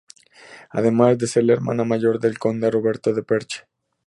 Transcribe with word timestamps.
Además 0.71 1.19
de 1.19 1.27
ser 1.27 1.43
la 1.43 1.53
hermana 1.53 1.83
mayor 1.83 2.19
del 2.19 2.39
conde 2.39 2.71
Roberto 2.71 3.13
de 3.13 3.21
Perche. 3.21 3.67